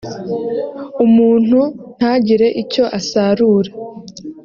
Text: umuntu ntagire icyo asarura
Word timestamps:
umuntu 1.05 1.59
ntagire 1.97 2.47
icyo 2.61 2.83
asarura 2.99 3.69